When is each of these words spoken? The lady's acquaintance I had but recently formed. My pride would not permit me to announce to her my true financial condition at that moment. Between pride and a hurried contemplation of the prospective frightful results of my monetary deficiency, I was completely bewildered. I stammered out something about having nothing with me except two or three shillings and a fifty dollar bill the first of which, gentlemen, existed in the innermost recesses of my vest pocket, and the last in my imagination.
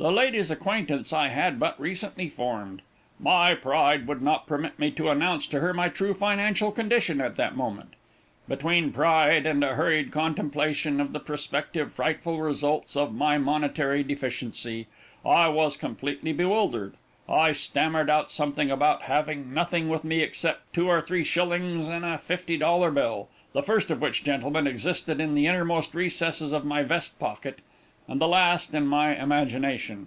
The 0.00 0.12
lady's 0.12 0.48
acquaintance 0.48 1.12
I 1.12 1.26
had 1.26 1.58
but 1.58 1.80
recently 1.80 2.28
formed. 2.28 2.82
My 3.18 3.52
pride 3.56 4.06
would 4.06 4.22
not 4.22 4.46
permit 4.46 4.78
me 4.78 4.92
to 4.92 5.10
announce 5.10 5.44
to 5.48 5.58
her 5.58 5.74
my 5.74 5.88
true 5.88 6.14
financial 6.14 6.70
condition 6.70 7.20
at 7.20 7.34
that 7.34 7.56
moment. 7.56 7.94
Between 8.46 8.92
pride 8.92 9.44
and 9.44 9.64
a 9.64 9.74
hurried 9.74 10.12
contemplation 10.12 11.00
of 11.00 11.12
the 11.12 11.18
prospective 11.18 11.92
frightful 11.92 12.40
results 12.40 12.94
of 12.94 13.12
my 13.12 13.38
monetary 13.38 14.04
deficiency, 14.04 14.86
I 15.26 15.48
was 15.48 15.76
completely 15.76 16.32
bewildered. 16.32 16.94
I 17.28 17.50
stammered 17.50 18.08
out 18.08 18.30
something 18.30 18.70
about 18.70 19.02
having 19.02 19.52
nothing 19.52 19.88
with 19.88 20.04
me 20.04 20.20
except 20.20 20.72
two 20.72 20.88
or 20.88 21.00
three 21.00 21.24
shillings 21.24 21.88
and 21.88 22.04
a 22.04 22.18
fifty 22.18 22.56
dollar 22.56 22.92
bill 22.92 23.30
the 23.52 23.64
first 23.64 23.90
of 23.90 24.00
which, 24.00 24.22
gentlemen, 24.22 24.68
existed 24.68 25.18
in 25.20 25.34
the 25.34 25.48
innermost 25.48 25.92
recesses 25.92 26.52
of 26.52 26.64
my 26.64 26.84
vest 26.84 27.18
pocket, 27.18 27.62
and 28.10 28.22
the 28.22 28.26
last 28.28 28.72
in 28.72 28.86
my 28.86 29.14
imagination. 29.22 30.06